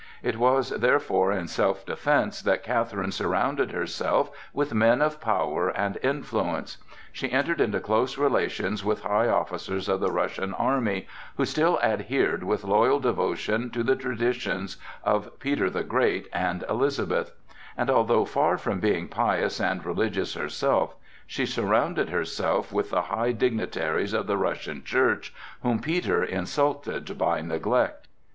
[0.23, 5.99] It was therefore in self defence that Catherine surrounded herself with men of power and
[6.01, 6.79] influence.
[7.13, 11.05] She entered into close relations with high officers of the Russian army,
[11.37, 17.31] who still adhered with loyal devotion to the traditions of Peter the Great and Elizabeth;
[17.77, 20.95] and although far from being pious and religious herself,
[21.27, 25.31] she surrounded herself with the high dignitaries of the Russian Church,
[25.61, 28.07] whom Peter insulted by neglect.